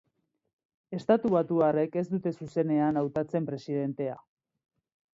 [0.99, 4.21] Estatubatuarrek ez dute zuzenean hautatzen presidentea.